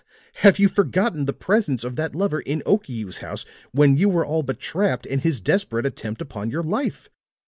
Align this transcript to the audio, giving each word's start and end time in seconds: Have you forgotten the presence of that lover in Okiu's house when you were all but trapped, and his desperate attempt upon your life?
Have 0.41 0.57
you 0.57 0.67
forgotten 0.67 1.25
the 1.25 1.31
presence 1.31 1.83
of 1.83 1.95
that 1.95 2.15
lover 2.15 2.39
in 2.39 2.63
Okiu's 2.65 3.19
house 3.19 3.45
when 3.71 3.97
you 3.97 4.09
were 4.09 4.25
all 4.25 4.41
but 4.41 4.59
trapped, 4.59 5.05
and 5.05 5.21
his 5.21 5.39
desperate 5.39 5.85
attempt 5.85 6.23
upon 6.23 6.49
your 6.49 6.63
life? 6.63 7.07